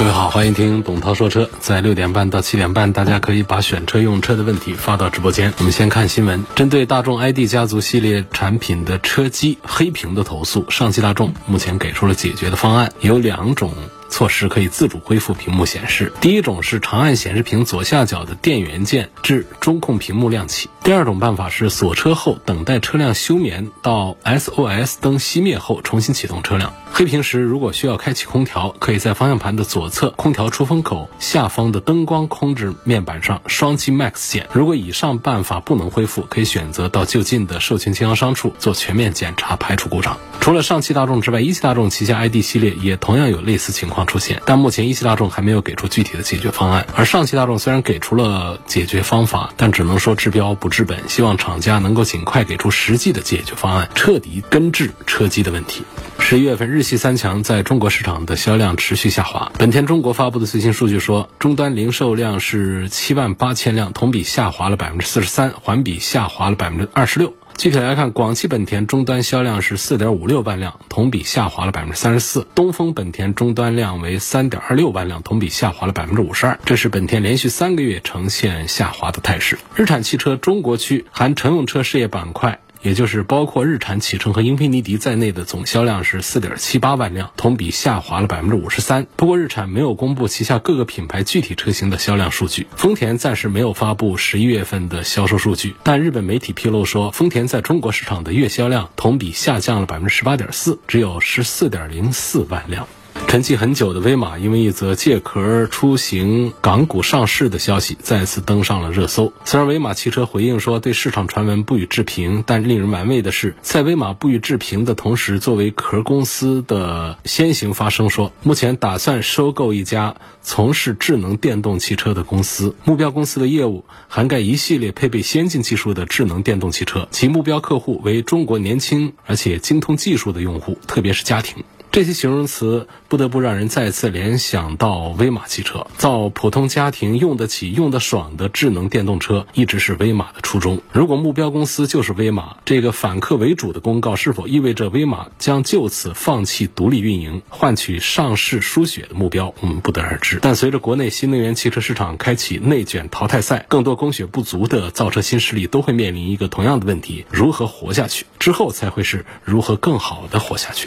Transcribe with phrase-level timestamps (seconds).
[0.00, 1.50] 各位好，欢迎听董涛说车。
[1.60, 5.52] 在六点半到七点半，大家可以把选车用车的问题发到直播间。
[5.58, 13.74] 我们先看新闻，针对大众 ID 家族系列产品的车机黑屏的投诉，上汽大众目前给出了解决的方案，有两种。
[14.20, 16.12] 措施可以自主恢复屏幕显示。
[16.20, 20.68] 第一种是长按显示屏左下角的电源键至中控屏幕亮起。
[20.84, 26.74] 第二种办法是锁车后等待车辆休眠到 SOS 灯熄灭后重新启动车辆。
[26.92, 34.46] 黑屏时如果需要开启空调，可以在方向盘的左侧空调出风口下方的灯光控制面板上双击 Max 键。
[34.52, 40.18] 如果以上办法不能恢复，可以选择到就近的授权经销商处做全面检查，排除故障。
[40.40, 46.84] 除了上汽大众之外，一汽大众旗下 ID 系列也同样有类似情况出现，但目前一汽大众还没有给出具体的解决方案。
[46.96, 55.84] 而上汽大众虽然给出了解决方法，但只能说治标不治本，希望厂家能够尽快给出实际的解决方案，彻底根治车机的问题。
[56.18, 59.52] 十一月份，日系三强在中国市场的销量持续下滑。
[59.56, 67.32] 本田中国发布的最新数据说，终端零售量是七万八千辆，同比下滑了百分之四十三，环比下滑了百分之二十六。
[67.60, 76.58] 具体来看，广汽本田终端销量是四点五六万辆，同比下滑了百分之三十四；东风本田终端量为三点二六万辆，同比下滑了百分之五十二。
[76.64, 79.58] 这是本田连续三个月呈现下滑的态势。
[79.76, 82.60] 日产汽车中国区含乘用车事业板块。
[82.82, 89.06] 也就是包括日产、启辰和英菲尼迪在内的总销量是四点七八万辆，同比下滑了百分之五十三。
[89.16, 95.74] 不过日产没有公布旗下各个品牌具体车型的销量数据，丰田暂时没有发布十一月份的销售数据。
[95.82, 102.86] 但日本媒体披露说，丰田在中国市场的月销量同比下降了百分之十八点四，只有十四点零四万辆。
[103.26, 109.32] 沉寂很久的威马，因为一则借壳出行港股上市的消息，再次登上了热搜。
[109.44, 122.74] 虽然威马汽车回应说对市场传闻不予置评，但令人玩味的是，在威马不予置评的同时，作为壳公司的先行发声说，目前打算收购一家从事智能电动汽车的公司。
[122.84, 131.62] 目标公司的业务涵盖一系列配备先进技术的智能电动汽车，其目标客户为中国年轻而且精通技术的用户，特别是家庭。
[131.92, 140.80] 这些形容词不得不让人再次联想到威马汽车，造普通家庭用得起、用得爽的智能电动车，一直是威马的初衷。
[140.92, 150.38] 如果目标公司就是威马，这个反客为主的公告是否意味着威马将就此放弃独立运营，换取上市输血的目标，我们不得而知。
[150.40, 158.24] 但随着国内新能源汽车市场开启内卷淘汰赛，更多供血不足的造车新势力都会面临一个同样的问题：如何活下去？
[158.38, 160.86] 之后才会是如何更好的活下去。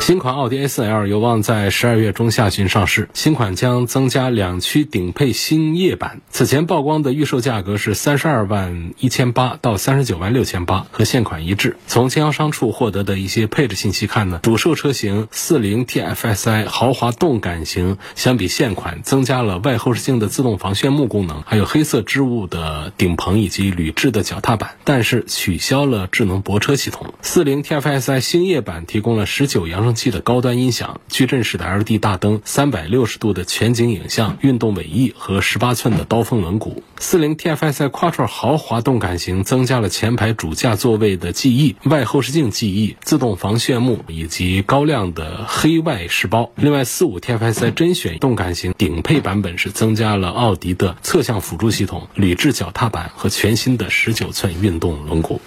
[0.00, 3.10] 新款奥迪 A4L 有望在十二月中下旬上市。
[3.12, 6.22] 新款将增加两驱顶配星夜版。
[6.30, 11.76] 此前曝光的预售价格是三十二万一千八到三十九万六千八，和现款一致。
[11.86, 27.12] 从经销商处获得的一些配置信息看呢，主售车型四零 TFSI 豪华动感型相比现款增加了外后视镜的自动防眩目功能，还有黑色织物的顶棚以及铝制的脚踏板，但是取消了智能泊车系统。
[27.20, 29.94] 四零 TFSI 星夜版提供了十九扬声。
[29.98, 36.76] 器的高端音响、矩阵式的 LED 大灯、三百六十度的全景影像、运动尾翼和十八寸的刀锋轮毂。
[37.00, 46.52] 四零 TFSI Quattro 豪华动感型增加了前排主驾座位的记忆、外后视镜记忆、自动防眩目以及高亮的黑外饰包。
[46.54, 55.40] 另外，四五 TFSI 甄选动感型顶配版本是增加了奥迪的侧向辅助系统、铝制脚踏板和全新的十九寸运动轮毂。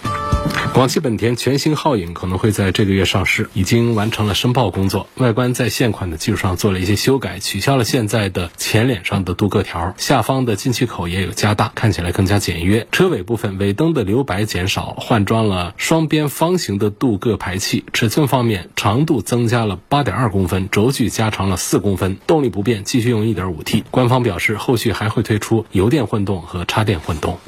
[0.74, 5.06] 广汽本田全新皓影可能会在这个月上市，已经完成了申报工作。
[5.16, 12.84] 外观在在现款的基础上做了一些修改，取消了现在的前脸上的镀铬条，下方的进气口也有加大，看起来更加简约。
[12.90, 17.84] 车尾部分尾灯的留白减少，换装了双边方形的镀铬排气。
[17.92, 22.16] 尺寸方面，长度增加了八点二公分，轴距加长了四公分。
[22.26, 23.84] 动力不变，继续用一点五 T。
[23.92, 27.38] 官方表示，后续还会推出油电混动和插电混动。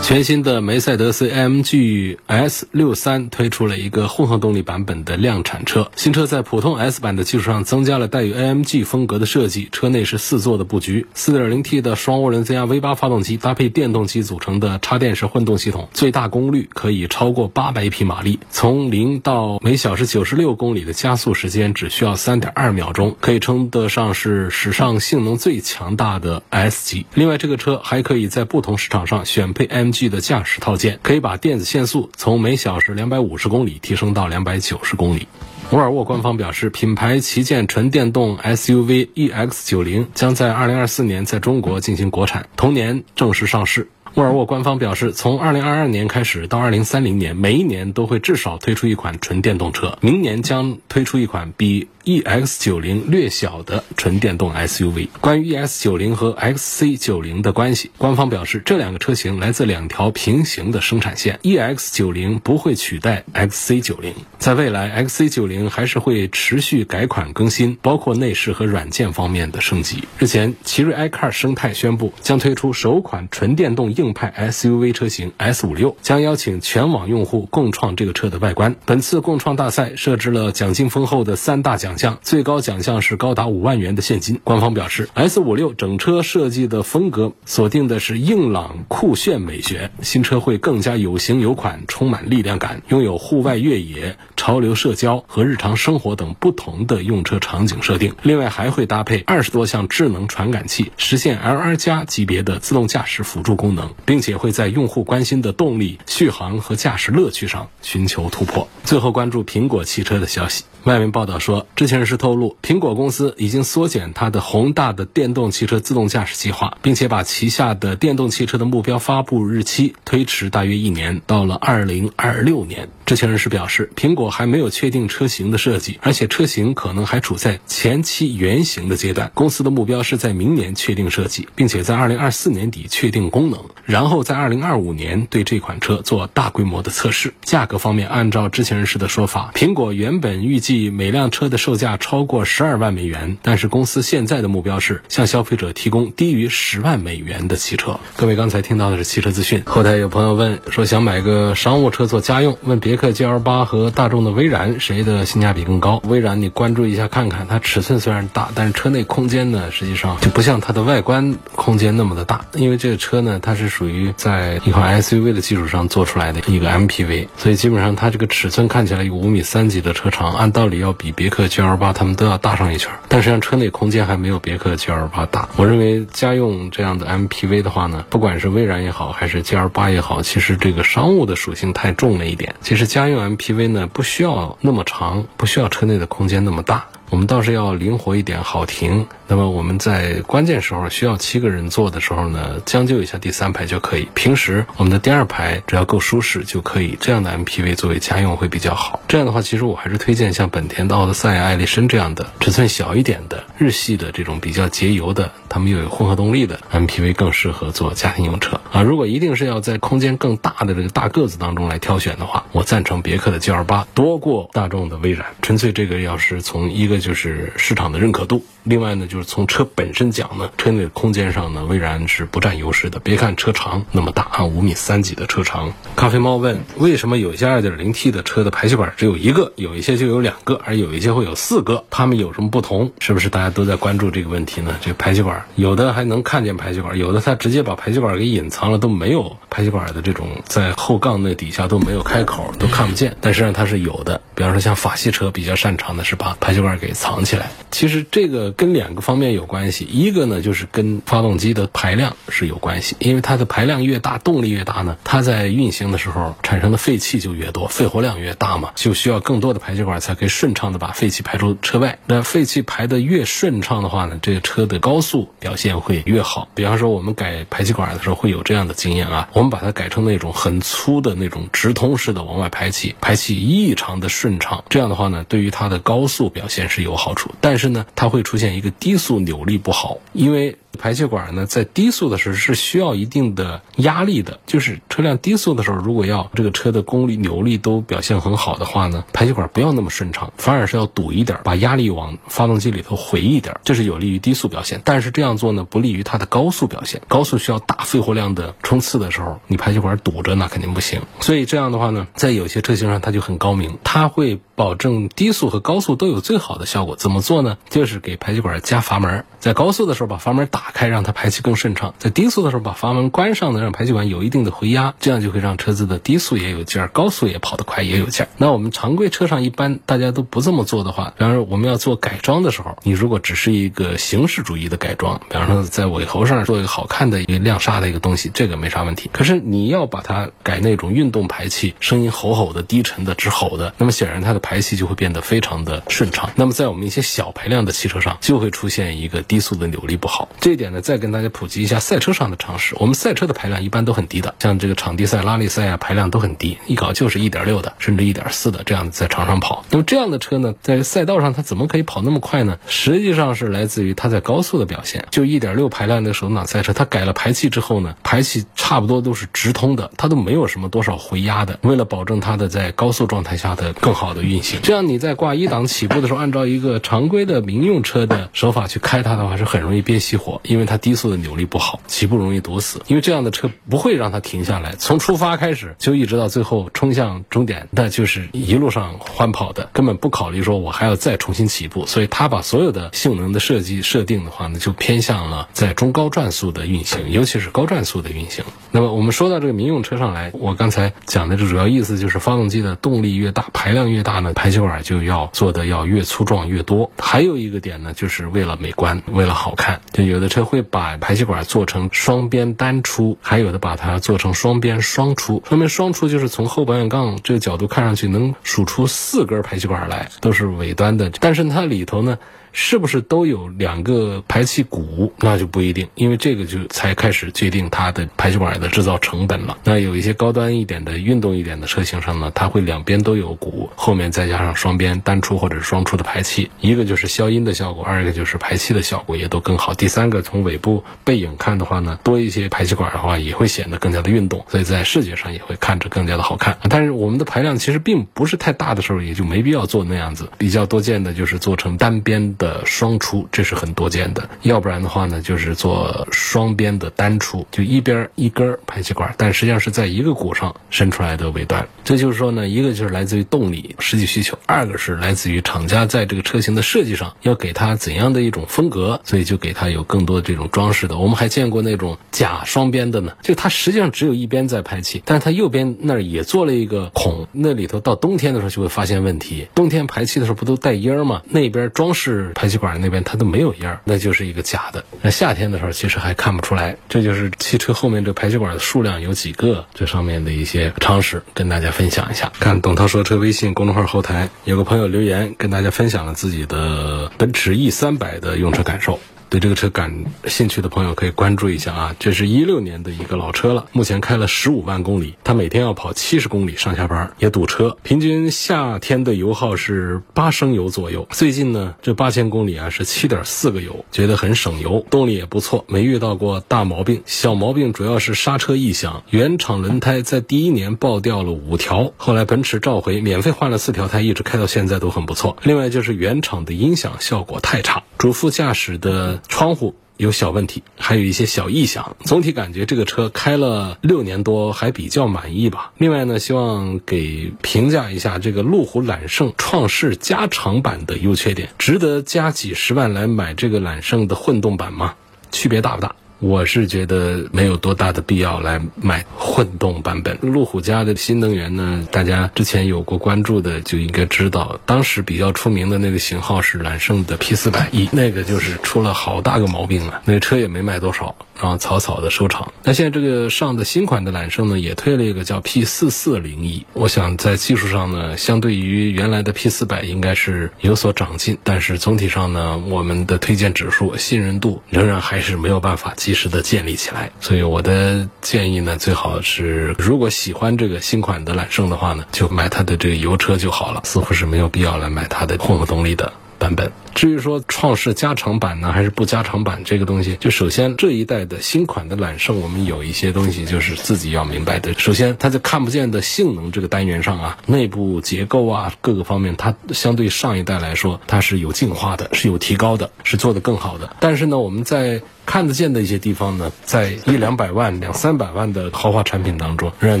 [0.02, 5.90] 全新的梅赛德斯 AMG S 六三推出了一个混合动力版本的量产车。
[5.96, 27.06] 新车在普通 S 版的基础上增加了带有 AMG 风格的设计，车内是四座的布局，4.0T 的双涡轮增压 V8 发动机搭配电动机组成的插电式混动系统，最大功率可以超过800匹马力，从零到每小时96公里的加速时间只需要3.2秒钟，可以称得上是史上性能最强大的 S 级。
[27.14, 30.08] 另外，这个车还可以在不同市场上选配 M AMG。
[30.08, 35.26] 的驾驶套件可以把电子限速从每小时两百五十公里提升到两百九十公里。
[35.70, 43.88] 沃尔沃官方表示，品牌旗舰纯电动 SUV EX90 将在二零二四年在中国进行国产，同年正式上市。
[44.14, 51.88] 沃尔沃官方表示，从二零二二年开始到二零三零年，每一年都会至少推出一款纯电动车，明年将推出一款比。
[52.04, 55.08] EX90 略小的纯电动 SUV。
[55.22, 64.12] 关于 EX90 和 XC90 的关系，官方表示，这两个车型来自两条平行的生产线，EX90 不会取代 XC90。
[64.38, 70.04] 在未来，XC90 还是会持续改款更新，包括内饰和软件方面的升级。
[70.18, 78.76] 日前，奇瑞 iCar 生态宣布将推出首款纯电动硬派 SUV 车型 S56，将邀请全网用户共创这个车的外观。
[78.84, 81.94] 本次共创大赛设置了奖金丰厚的三大奖。
[81.96, 84.40] 项最高奖项是高达五万元的现金。
[84.42, 98.14] 官方表示，S 五六整车设计的风格锁定的是硬朗酷炫美学，新车会更加有型有款，充满力量感，拥有户外越野、潮流社交和日常生活等不同的用车场景设定。
[98.22, 108.68] 另外还会搭配二十多项智能传感器，实现 LR 加级别的自动驾驶辅助功能，并且会在用户关心的动力、续航和驾驶乐趣上寻求突破。
[108.84, 110.64] 最后关注苹果汽车的消息。
[110.84, 122.90] 外媒报道说，知情人士透露，苹果公司已经缩减它的宏大的电动汽车自动驾驶计划，并且把旗下的电动汽车的目标发布日期推迟大约一年，到了二零二六年。
[123.06, 129.30] 知情人士表示，苹果还没有确定车型的设计，而且车型可能还处在前期原型的阶段。
[129.34, 137.32] 公司的目标是在明年确定设计，并且在二零二四年底确定功能，然后在二零二五年对这款车做大规模的测试。
[137.42, 148.00] 价格方面，按照知情人士的说法，苹果原本预计每辆车的售价超过十二万美元，但是公司现在的目标是向消费者提供低于十万美元的汽车。
[148.16, 149.62] 各位刚才听到的是汽车资讯。
[149.66, 152.94] 后台有朋友问说想买个商务车做家用，问别。
[152.94, 156.00] 克 GL 八和大众的威然谁的性价比更高？
[156.04, 162.44] 威然你关注一下看看，它尺寸虽然大，但是车内空间呢，实际上就不像它的外观空间那么的大。
[162.54, 172.92] 因为这个车呢，它是属于在一款 SUV 的基础上做出来的一个 MPV，所以基本上它这个尺寸看起来有五米三几的车长，按道理要比别克 GL 八他们都要大上一圈。
[173.08, 175.48] 但实际上车内空间还没有别克 GL 八大。
[175.56, 182.54] 我认为家用这样的 MPV 的话呢，不管是威然也好，还是 GL 八也好，其实这个商务的属性太重了一点。
[182.60, 182.84] 其实。
[182.94, 186.86] 家用 MPV 呢，不需要那么长，不需要车内的空间那么大。
[187.10, 189.06] 我们倒是要灵活一点，好停。
[189.28, 194.08] 那么我们在关键时候需要七个人坐的时候呢，将就一下第三排就可以。
[194.14, 196.98] 平时我们的第二排只要够舒适就可以。
[197.00, 199.00] 这样的 MPV 作为家用会比较好。
[199.06, 208.82] 这样的话，其实我还是推荐像本田的奥德赛、艾力绅这样的尺寸小一点的日系的这种比较节油的，他们又有混合动力的 MPV 更适合做家庭用车啊。
[208.82, 215.26] 如果一定是要在空间更大的这个大个子当中来挑选的话，我赞成别克的 GL 八多过大众的威然。
[215.42, 218.44] 纯粹这个要是从一个就是市场的认可度。
[218.64, 222.98] 另外呢，就是从车本身讲呢，车内的空间上呢，威然是不占优势的。
[222.98, 225.72] 别看车长那么大啊，五米三几的车长。
[225.94, 231.84] 咖啡猫问，为什么有些 2.0T 的车的排气管只有一个，有一些就有两个，而有一些会有四个？
[231.90, 232.90] 它们有什么不同？
[232.98, 234.74] 是不是大家都在关注这个问题呢？
[234.80, 243.16] 这个排气管，有的还能看见排气管，有的它直接把排气管给隐藏了，都没有排气管的这种在后杠那底下都没有开口，都看不见。
[243.20, 244.20] 但实际上它是有的。
[244.34, 247.50] 比方说像法系车比较擅长的是把排气管给藏起来。
[247.70, 248.52] 其实这个。
[248.56, 261.98] 跟两个方面有关系，一个呢就是跟发动机的排量是有关系，因为它的排量越大，动力越大呢，它在运行的时候产生的废气就越多，肺活量越大嘛，就需要更多的排气管才可以顺畅的把废气排出车外。
[262.06, 266.48] 那废气排的越顺畅的话呢，这个车的高速表现会越好。
[266.54, 278.54] 比方说我们改排气管的时候会有这样的经验啊，我们把它改成那种很粗的那种直通式的往外排气，排气异常的顺畅，这样的话呢，对于它的高速表现是有好处，但是呢，它会出现。
[278.54, 294.80] 一个低速扭力不好，因为排气管呢，在低速的时候是需要一定的压力的，就是车辆低速的时候，如果要这个车的功率、扭力都表现很好的话呢，排气管不要那么顺畅，反而是要堵一点，把压力往发动机里头回一点，这是有利于低速表现。
[294.84, 297.02] 但是这样做呢，不利于它的高速表现。
[297.08, 301.02] 高速需要大肺活量的冲刺的时候，你排气管堵着那肯定不行。
[301.20, 306.96] 所以这样的话呢，在有些车型上它就很高明，它会保证低速和高速都有最好的效果。
[306.96, 307.58] 怎么做呢？
[307.68, 318.28] 就是给排气管加阀门，在高速的时候把阀门打打开，让它排气更顺畅；在低速的时候把阀门关上呢，让排气管有一定的回压，这样就会让车子的低速也有劲儿，高速也跑得快也有劲儿。
[318.38, 329.10] 那我们常规车上一般大家都不这么做的话，比方说我们要做改装的时候，你如果只是一个形式主义的改装，比方说在尾喉上做一个好看的一个亮刹的一个东西，这个没啥问题。
[329.12, 336.30] 可是你要把它改那种运动排气，声音吼吼的、低沉的、直吼的，那么显然它的排气就会变得非常的顺畅。
[336.36, 340.30] 那么在我们一些小排量的汽车上，就会出现一个低速的扭力不好。
[340.40, 342.74] 这一点呢，再跟大家普及一下赛车上的常识。
[342.78, 349.64] 我们赛车的排量一般都很低的，像这个场地赛、拉力赛啊，排量都很低，一搞就是一点六的，甚至一点四的这样在场上跑。
[349.70, 352.58] 那么这样的车呢，在赛道上它怎么可以跑那么快呢？
[352.68, 355.06] 实际上是来自于它在高速的表现。
[355.10, 361.58] 就一点六排量的手动挡赛车，它改了排气之后呢，排气差不多都是直通的，它都没有什么多少回压的。
[361.62, 372.82] 为了保证它的在高速状态下的更好的运行，这样你在挂一档起步的时候，按照一个常规的民用车的手法去开它的话，是很容易憋熄火，因为它低速的扭力不好，起步容易堵死。
[372.86, 381.86] 因为这样的车不会让它停下来，从出发开始就一直到最后冲向终点，那就是一路上欢跑的，根本不考虑说我还要再重新起步。
[381.86, 388.44] 所以它把所有的性能的设计设定的话呢，就偏向了在中高转速的运行，尤其是高转速的运行。
[388.70, 396.90] 那么我们说到这个民用车上来，我刚才讲的这主要意思就是发动机的动力越大，排量越大呢，排气管就要做的要越粗壮越多。
[396.98, 405.40] 还有一个点呢，就是为了美观，为了好看，就有的车会把排气管做成双边单出，还有的把它做成双边双出。
[405.46, 412.18] 双边双出就是从后保险杠这个角度看上去能数出四根排气管来，都是尾端的，但是它里头呢。
[412.56, 415.12] 是不是都有两个排气鼓？
[415.18, 419.58] 那就不一定，因为这个就才开始决定它的排气管的制造成本了。
[419.64, 429.74] 那有一些高端一点的、运动一点的车型上呢，它会两边都有鼓，后面再加上双边单出或者是双出的排气，一个就是消音的效果，二一个就是排气的效果也都更好。
[429.74, 436.56] 第三个，从尾部背影看的话呢，多一些排气管的话，也会显得更加的运动，所以在视觉上也会看着更加的好看。
[436.70, 440.28] 但是我们的排量其实并不是太大的时候，也就没必要做那样子。
[440.38, 442.43] 比较多见的就是做成单边的。
[442.44, 444.28] 的双出，这是很多见的。
[444.42, 451.66] 要不然的话呢，就是做双边的单出，就一边一根排气管，但实际上是在一个鼓上伸出来的尾端。
[451.84, 460.98] 这就是说呢，一个就是来自于动力实际需求，二个是来自于厂家在这个车型的设计上要给它怎样的一种风格，所以就给它有更多这种装饰的。
[460.98, 469.48] 我们还见过那种假双边的呢，就它实际上只有一边在排气，但是它右边那儿也做了一个孔，那里头到冬天的时候就会发现问题。
[469.54, 471.22] 冬天排气的时候不都带烟儿吗？
[471.30, 472.32] 那边装饰。
[472.34, 474.84] 排气管那边它都没有烟儿，那就是一个假的。
[475.00, 476.76] 那夏天的时候其实还看不出来。
[476.88, 482.30] 这就是汽车后面这排气管的数量有几个，这上面的一些常识跟大家分享一下。
[482.38, 488.98] 看董涛说车微信公众号后台有个朋友留言，跟大家分享了自己的奔驰 E 三百的用车感受。
[489.34, 501.08] 对这个车感兴趣的朋友可以关注一下啊，这是一六年的一个老车了，目前开了十五万公里，它每天要跑七十公里上下班，也堵车，平均夏天的油耗是八升油左右。
[501.10, 507.02] 最近呢，这八千公里啊是七点四个油，觉得很省油，动力也不错，没遇到过大毛病。
[507.04, 515.36] 小毛病主要是刹车异响，原厂轮胎在第一年爆掉了五条，后来奔驰召回，免费换了四条胎，一直开到现在都很不错。
[515.42, 519.20] 另外就是原厂的音响效果太差，主副驾驶的。
[519.28, 521.96] 窗户有小问题，还有一些小异响。
[522.04, 525.72] 总体感觉这个车开了六年多，还比较满意吧。
[525.78, 534.94] 另外呢，希望给评价一下这个路虎揽胜创世加长版的优缺点，值得加几十万来买这个揽胜的混动版吗？
[535.30, 535.94] 区别大不大？
[536.24, 540.18] 我是觉得没有多大的必要来买混动版本。
[540.22, 552.50] 路虎家的新能源呢，大家之前有过关注的就应该知道，当时比较出名的那个型号是揽胜的 P 四百 E，那个就是出了好大个毛病了，那车也没卖多少，然后草草的收场。
[552.62, 576.12] 那现在这个上的新款的揽胜呢，也推了一个叫 P 四四零 E，我想在技术上呢，相对于原来的 P 四百应该是有所长进，但是总体上呢，我们的推荐指数信任度仍然还是没有办法及时的建立起来，所以我的建议呢，最好是如果喜欢这个新款的揽胜的话呢，就买它的这个油车就好了，似乎是没有必要来买它的混合动力的。
[576.44, 576.70] 版本。
[576.94, 584.74] 至于说创世加长版呢，还是不加长版这个东西，就首先这一代的新款的揽胜，我们有一些东西就是自己要明白的。
[584.74, 593.96] 首先，它在看不见的性能这个单元上啊，内部结构啊各个方面，它相对上一代来说，它是有进化的，是有提高的，是做得更好的。
[593.98, 600.00] 但是呢，我们在看得见的一些地方呢，在一两百万、两三百万的豪华产品当中，仍然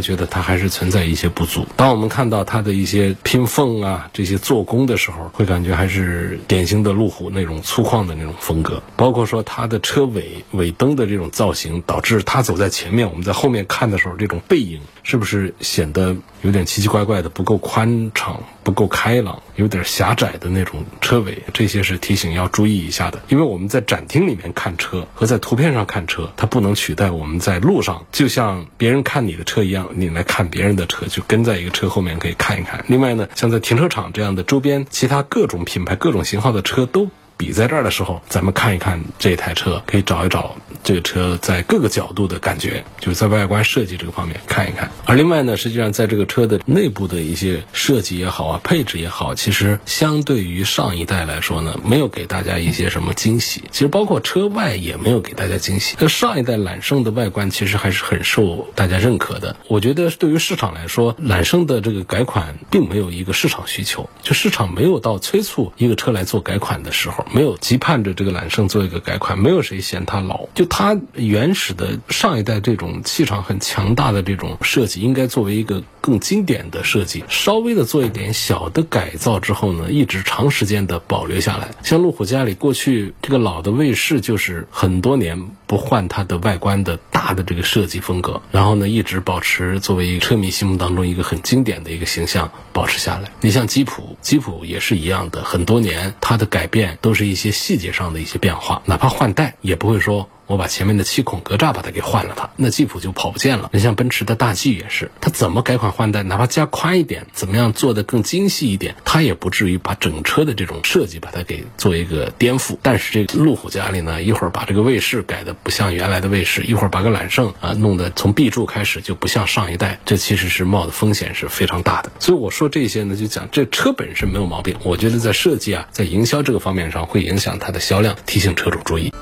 [0.00, 1.66] 觉得它还是存在一些不足。
[1.76, 8.82] 当我们看到它的一些拼缝啊、这些做工的时候，会感觉还是典型的路虎那种粗犷的那种风格。
[8.96, 21.42] 包括说它的车尾尾灯的这种造型，导致它走在前面，我们在后面看的时候，这种背影是不是显得有点奇奇怪怪的，不够宽敞、不够开朗，有点狭窄的那种车尾？
[21.52, 25.06] 这些是提醒要注意一下的，因为我们在展厅里面看车。
[25.14, 32.84] 和在图片上看车，它不能取代我们在路上，就像别人看你的车一样，你来看别人的车，就跟在一个车后面可以看一看。
[32.88, 37.08] 另外呢，像在停车场这样的周边，其他各种品牌、各种型号的车都。
[37.36, 44.90] 比在这儿的时候，咱们看一看这台车，可以找一找这个车在各个角度的感觉，就是在外观设计这个方面看一看。
[45.04, 53.64] 而另外呢，实际上在这个车的内部的一些设计也好啊，配置也好，其实相对于上一代来说呢，没有给大家一些什么惊喜。
[53.70, 55.96] 其实包括车外也没有给大家惊喜。
[55.98, 59.56] 那上一代揽胜的外观其实还是很受大家认可的。
[59.68, 67.23] 我觉得对于市场来说，揽胜的这个改款并没有一个市场需求，就市场没有到催促一个车来做改款的时候。
[67.32, 70.46] 没有急盼着这个揽胜做一个改款，没有谁嫌它老。
[70.54, 81.70] 就它原始的上一代这种气场很强大的这种设计，应该作为一个更经典的设计，稍微的做一点小的改造之后呢，一直长时间的保留下来。
[81.82, 93.30] 像路虎家里过去这个老的卫士，就是很多年不换它的外观的大的这个设计风格，然后呢一直保持作为车迷心目当中一个很经典的一个形象保持下来。
[93.40, 97.14] 你像吉普，吉普也是一样的，很多年它的改变都。
[97.14, 100.28] 是一些细节上的一些变化，哪怕换代也不会说。
[100.46, 103.70] 我把前面的七孔格栅把它给换了，它那吉普就跑不见了。
[103.72, 112.76] 你像奔驰的大 G 也是，它怎么改款换代，哪怕加宽一点，怎么样做的更精细一点，它也不至于把整车的这种设计把它给做一个颠覆。
[112.82, 122.12] 但是这个路虎家里呢，一会儿把这个卫士改的不像原来的卫士，一会儿把个揽胜啊弄得从 B 柱开始就不像上一代，这其实是冒的风险是非常大的。
[122.20, 129.12] 所以我说这些呢，就讲这车本身没有毛病，我觉得在设计啊，在营销这个方面上会影响它的销量，提醒车主注意。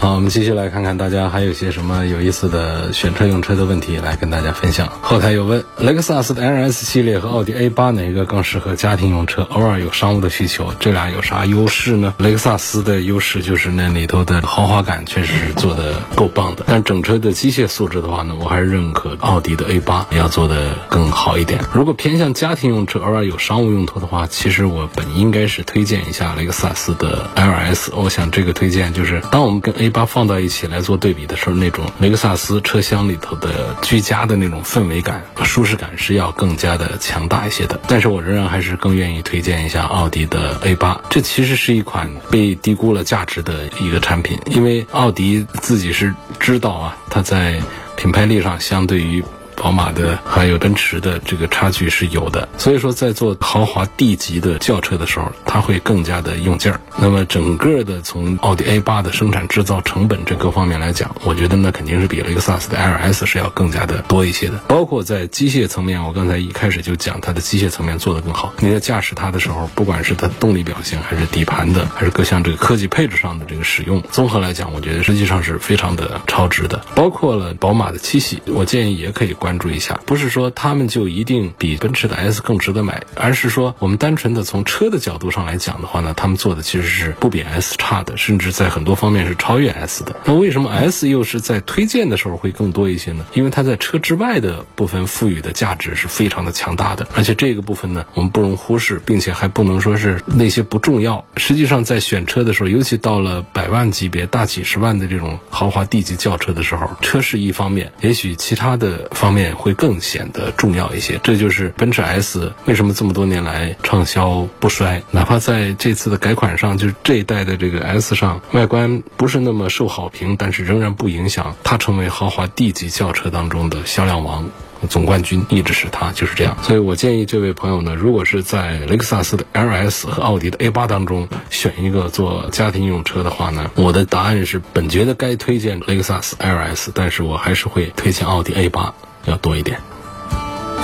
[0.00, 4.88] 好，我们继续来看看大家还有些什么有意思的选车用车的问题来跟大家分享。
[5.02, 9.42] 后台有问，雷克萨斯的 LS 系列和奥迪 A 八哪一个更适合家庭用车？
[9.42, 12.14] 偶尔有商务的需求，这俩有啥优势呢？
[12.18, 21.60] 雷克萨斯的优势就是那里头的豪华感确实是做的够棒的，但整车的机械素质的话呢，我还是认可奥迪的 A 八要做的更好一点。
[21.74, 27.90] 如果偏向家庭用车，偶尔有商务用途的话，其实我本应该是推荐一下雷克萨斯的 LS。
[27.96, 37.80] 我想这个推荐就是当我们跟 A a 八放到一起来做对比的时候，那种雷克萨斯车厢里头的居家的那种氛围感和舒适感是要更加的强大一些的。
[37.88, 47.60] 但是我仍然还是更愿意推荐一下奥迪的 A 八，这其实是一款被低估了价值的一个产品，因为奥迪自己是知道啊，它在
[47.96, 49.24] 品牌力上相对于。
[49.58, 56.80] 宝马的还有奔驰的这个差距是有的，所以说在做豪华 D 级的轿车的时候，它会更加的用劲儿。
[56.96, 64.58] 那么整个的从奥迪 A 八的生产制造成本这各方面来讲，我觉得那肯定是比雷克萨斯的 LS 是要更加的多一些的。
[64.68, 68.54] 包括在机械层面，我刚才一开始就讲它的机械层面做得更好。
[68.60, 76.84] 你在驾驶它的时候，不管是它动力表现，还是底盘的，还是各项这个科技配置上的这个使用，综合来讲，我觉得实际上是非常的超值的。
[76.94, 79.47] 包括了宝马的七系，我建议也可以关。
[79.48, 90.14] 关注一下，不是说他们就一定比奔驰的 S 更值得买，而是说我们单纯的从车的角度上来讲的话呢，他们做的其实是不比 S 差的，甚至在很多方面是超越 S 的。
[90.26, 93.24] 那为什么 S 又是在推荐的时候会更多一些呢？
[93.32, 101.24] 因为它在车之外的部分赋予的价值是非常的强大的，而且这个部分呢，我们不容忽视，并且还不能说是那些不重要。
[101.38, 109.37] 实际上在选车的时候，尤其到了百万级别、大几十万的这种豪华 D 级轿车的时候，车是一方面，也许其他的方面。
[109.54, 124.48] 会更显得重要一些，这就是奔驰 S 为什么这么多年来畅销不衰，哪怕在这次的改款上，就是这一代的这个 S 上，外观不是那么受好评，但是仍然不影响它成为豪华 D 级轿车当中的销量王。
[124.88, 126.56] 总冠军一直是他，就是这样。
[126.62, 138.94] 所以我建议这位朋友呢，如果是在雷克萨斯的 LS 和奥迪的 A 八当中选一个做家庭用车的话呢，我的答案是本觉得该推荐雷克萨斯 LS，但是我还是会推荐奥迪 A 八。
[139.24, 139.78] 要多一点。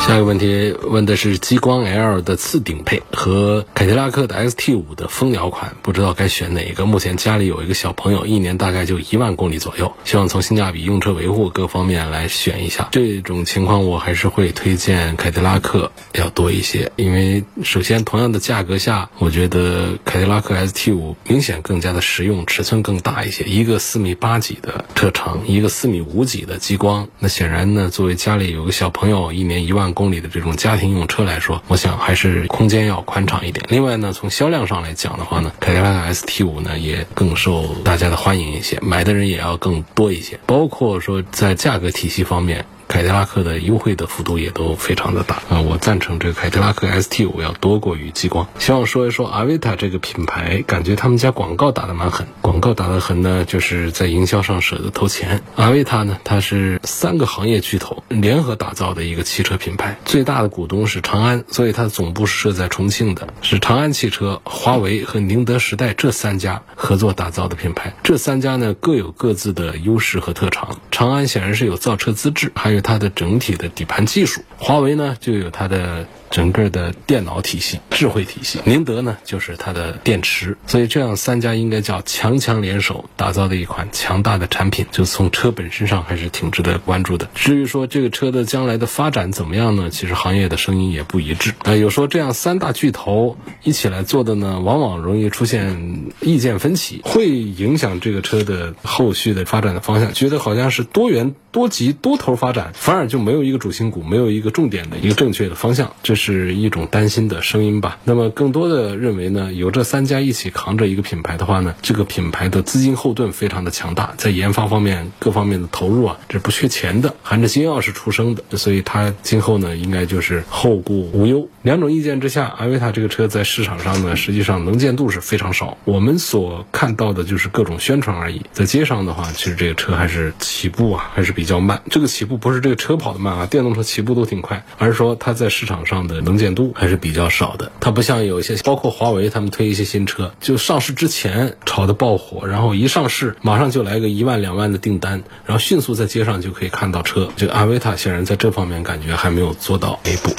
[0.01, 6.85] 下一个问题问的是激光 L 的次顶配和凯迪拉克的 XT 五的蜂鸟款，不知道该选哪一个。
[6.85, 12.89] 目前家里有一个小朋友，一年大概就一万公里左右，希望从性价比、用车维护各方面来选一下。
[12.93, 27.09] 这种情况我还是会推荐凯迪拉克要多一些，因为首先同样的价格下，我觉得凯迪拉克 ST 五明显更加的实用，尺寸更大一些，一个四米八几的车长，一个四米五几的激光。
[27.19, 29.84] 那显然呢，作为家里有个小朋友，一年一万。
[29.85, 33.65] 万公里的这种家庭用车来说，我想还是空间要宽敞一点。
[33.69, 40.41] 另外呢，从销量上来讲的话呢，凯迪拉克 ST 五呢也更受大家的欢迎一些，买的人也要更多一些。
[40.47, 42.65] 包括说在价格体系方面。
[42.95, 45.61] 凯迪拉克的优惠的幅度也都非常的大啊！
[45.61, 48.47] 我赞成这个凯迪拉克 ST 五要多过于激光。
[48.61, 52.29] 希望说一说阿维塔这个品牌，感觉他们家广告打得蛮狠。
[52.41, 55.43] 广告打得狠呢，就是在营销上舍得投钱。
[55.57, 67.93] 阿维塔呢，它是三个行业巨头联合打造的一个汽车品牌，最大的股东是长安，所以它的总部是设在重庆的，是长安汽车、华为和宁德时代这三家合作打造的品牌。
[68.05, 70.79] 这三家呢各有各自的优势和特长。
[70.93, 76.07] 长安显然是有造车资质，还有它的整体的底盘技术；华为呢就有它的。
[76.31, 87.29] 整个的电脑体系、智慧体系，宁德呢就是它的电池，所以这样三家应该叫强强联手打造的一款强大的产品，就从车本身上还是挺值得关注的。
[87.37, 89.91] 至于说这个车的将来的发展怎么样呢？
[89.91, 91.77] 其实行业的声音也不一致啊。
[91.77, 100.13] 有说这样三大巨头一起来做的呢，往往容易出现意见分歧，会影响这个车的后续的发展的方向。
[100.13, 105.95] 觉得好像是多元、多级、多头发展，反而就没有一个主心骨，没有一个重点的一个正确的方向。
[106.03, 106.53] 这是。
[106.65, 107.99] 一种担心的声音吧。
[108.05, 121.49] 那么更多的认为呢，有这三家一起扛着一个品牌的话呢，这个品牌的资金后盾非常的强大，在研发方面各方面的投入啊，这不缺钱的，含着金钥匙出生的，所以它今后呢，应该就是后顾无忧。
[121.65, 125.79] 两种意见之下，阿维塔这个车在市场上呢，实际上能见度是非常少。
[125.87, 128.43] 我们所看到的就是各种宣传而已。
[128.53, 131.81] 在街上的话，其实这个车还是起步啊，还是比较慢。
[131.89, 136.21] 这个起步不是这个车跑的慢啊，电动车起步都挺快，而是说它在市场上的。
[136.21, 147.31] 能见度还是比较少的，它不像有一些，包括华为他们推一些新车，就上市之前炒得爆火，然后一上市马上就来个一万两万的订单，然后迅速在街上就可以看到车。
[147.37, 150.31] 这个阿维塔显然在这方面感觉还没有做到那一步。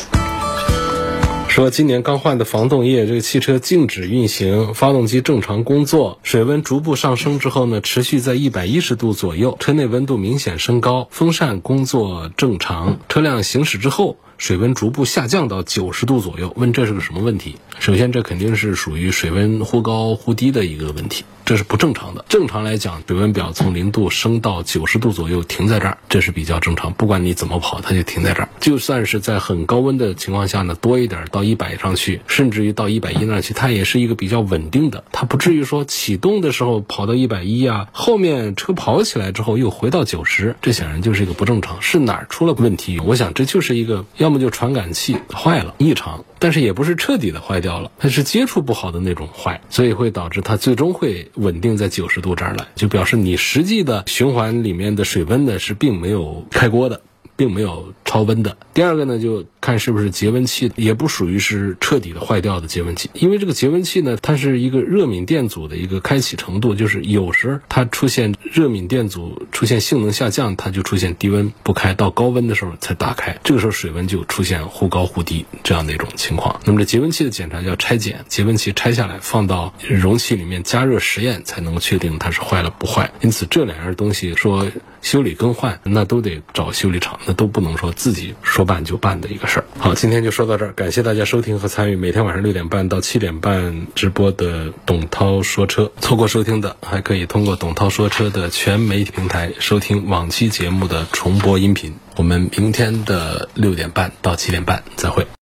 [1.56, 14.18] 说今年刚换的防冻液，这个汽车静止运行，发动机正常工作，水温逐步上升之后呢，持续在一百一十度左右，车内温度明显升高，风扇工作正常，车辆行驶之后。
[14.38, 17.56] 水温逐步下降到九十度左右，问这是个什么问题？
[17.80, 22.26] 首先，这肯定是属于水温忽高忽低的一个问题，这是不正常的。
[22.28, 26.94] 正常来讲，水温表从零度升到九十度左右停在这儿，这是比较正常。
[26.94, 28.50] 不管你怎么跑，它就停在这儿。
[28.60, 41.82] 就算是在很高温的情况下呢，多一点到一百上去，甚至于到一百一那去，它也是一个比较稳定的，它不至于说启动的时候跑到一百一啊，后面车跑起来之后又回到九十，这显然就是一个不正常。
[41.82, 43.00] 是哪儿出了问题？
[43.00, 44.06] 我想这就是一个。
[44.18, 57.02] 要要么就传感器坏了异常，但是也不是彻底的坏掉了，它是接触不好的那种坏，所以会导致它最终会稳定在九十度这儿来，就表示你实际的循环里面的水温呢是并没有开锅的。
[57.36, 58.58] 并没有超温的。
[58.74, 76.60] 第二个呢，就看是不是节温器，也不属于是彻底的坏掉的节温器，因为这个节温器呢，它是一个热敏电阻的一个开启程度，就是有时它出现热敏电阻出现性能下降，它就出现低温不开，到高温的时候才打开，这个时候水温就出现忽高忽低这样的一种情况。
[76.66, 83.12] 那么这节温器的检查叫拆检，节温器拆下来放到容器里面加热实验，才能够确定它是坏了不坏。
[83.22, 84.68] 因此这两样东西说
[85.02, 87.20] 修理更换，那都得找修理厂。
[87.26, 89.66] 那都不能说自己说办就办的一个事儿。
[89.78, 95.92] 好，今天就说到这儿，感谢大家收听和参与每天晚上六点半到七点半直播的董涛说车。
[96.02, 101.94] 错过收听的，还可以通过董涛说车的全媒体平台收听往期节目的重播音频。
[102.16, 105.26] 我们明天的六点半到七点半再会。